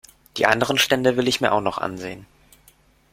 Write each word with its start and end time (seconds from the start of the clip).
Die 0.37 0.47
anderen 0.47 0.79
Stände 0.79 1.15
will 1.15 1.27
ich 1.27 1.41
mir 1.41 1.51
auch 1.51 1.61
noch 1.61 1.77
ansehen. 1.77 2.25